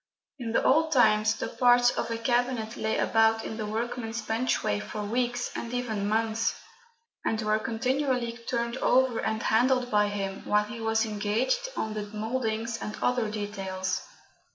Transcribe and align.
In 0.39 0.51
the 0.53 0.63
old 0.63 0.91
times 0.91 1.35
the 1.35 1.47
parts 1.47 1.91
of 1.91 2.09
a 2.09 2.17
cabinet 2.17 2.75
lay 2.75 2.97
about 2.97 3.45
in 3.45 3.57
the 3.57 3.67
workman's 3.67 4.23
benchway 4.23 4.79
for 4.79 5.03
weeks, 5.03 5.51
and 5.55 5.71
even 5.75 6.09
months, 6.09 6.55
and 7.23 7.39
were 7.43 7.59
continually 7.59 8.35
turned 8.47 8.77
over 8.77 9.19
and 9.19 9.43
handled 9.43 9.91
by 9.91 10.07
him 10.07 10.43
while 10.43 10.63
he 10.63 10.79
was 10.81 11.05
engaged 11.05 11.69
on 11.77 11.93
the 11.93 12.07
mouldings 12.15 12.79
and 12.81 12.97
other 12.99 13.29
details. 13.29 14.01